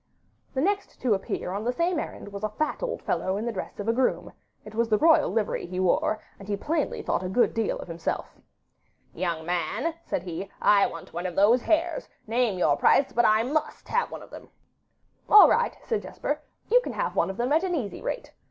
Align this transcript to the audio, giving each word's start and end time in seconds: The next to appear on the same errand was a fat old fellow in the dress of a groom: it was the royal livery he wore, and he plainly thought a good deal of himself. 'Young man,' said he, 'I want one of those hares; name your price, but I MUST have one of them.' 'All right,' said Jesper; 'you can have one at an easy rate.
The 0.55 0.61
next 0.61 0.99
to 1.03 1.13
appear 1.13 1.51
on 1.51 1.63
the 1.63 1.71
same 1.71 1.99
errand 1.99 2.29
was 2.33 2.43
a 2.43 2.49
fat 2.49 2.81
old 2.81 3.03
fellow 3.03 3.37
in 3.37 3.45
the 3.45 3.51
dress 3.51 3.79
of 3.79 3.87
a 3.87 3.93
groom: 3.93 4.33
it 4.65 4.73
was 4.73 4.89
the 4.89 4.97
royal 4.97 5.29
livery 5.29 5.67
he 5.67 5.79
wore, 5.79 6.23
and 6.39 6.47
he 6.47 6.57
plainly 6.57 7.03
thought 7.03 7.21
a 7.21 7.29
good 7.29 7.53
deal 7.53 7.77
of 7.77 7.87
himself. 7.87 8.33
'Young 9.13 9.45
man,' 9.45 9.93
said 10.03 10.23
he, 10.23 10.49
'I 10.59 10.87
want 10.87 11.13
one 11.13 11.27
of 11.27 11.35
those 11.35 11.61
hares; 11.61 12.09
name 12.25 12.57
your 12.57 12.75
price, 12.77 13.11
but 13.13 13.25
I 13.25 13.43
MUST 13.43 13.87
have 13.89 14.09
one 14.09 14.23
of 14.23 14.31
them.' 14.31 14.49
'All 15.29 15.47
right,' 15.47 15.77
said 15.83 16.01
Jesper; 16.01 16.41
'you 16.67 16.81
can 16.81 16.93
have 16.93 17.15
one 17.15 17.29
at 17.29 17.63
an 17.63 17.75
easy 17.75 18.01
rate. 18.01 18.33